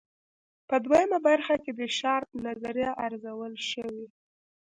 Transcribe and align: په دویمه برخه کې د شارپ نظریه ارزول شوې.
په 0.67 0.75
دویمه 0.85 1.19
برخه 1.27 1.55
کې 1.63 1.71
د 1.79 1.81
شارپ 1.97 2.29
نظریه 2.45 2.91
ارزول 3.05 3.53
شوې. 3.69 4.05